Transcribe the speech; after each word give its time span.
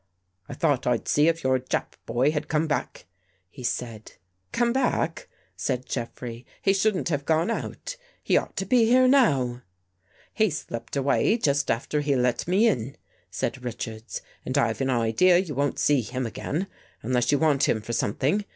"I 0.49 0.55
thought 0.55 0.87
I'd 0.87 1.07
see 1.07 1.27
if 1.27 1.43
your 1.43 1.59
Jap 1.59 1.93
boy 2.07 2.31
had 2.31 2.47
come 2.47 2.65
back," 2.65 3.05
he 3.51 3.63
said. 3.63 4.13
"Come 4.51 4.73
back?" 4.73 5.29
said 5.55 5.85
Jeffrey. 5.85 6.43
"He 6.59 6.73
shouldn't 6.73 7.09
have 7.09 7.23
gone 7.23 7.51
out. 7.51 7.97
He 8.23 8.35
ought 8.35 8.57
to 8.57 8.65
be 8.65 8.85
here 8.85 9.07
now."" 9.07 9.61
He 10.33 10.49
slipped 10.49 10.95
away 10.95 11.37
just 11.37 11.69
after 11.69 12.01
he 12.01 12.15
let 12.15 12.47
me 12.47 12.65
in," 12.67 12.97
said 13.29 13.63
Richards," 13.63 14.23
and 14.43 14.57
I've 14.57 14.81
an 14.81 14.89
idea 14.89 15.37
you 15.37 15.53
won't 15.53 15.77
see 15.77 16.01
him 16.01 16.25
again, 16.25 16.65
unless 17.03 17.31
you 17.31 17.37
want 17.37 17.69
him 17.69 17.79
for 17.79 17.93
something. 17.93 18.43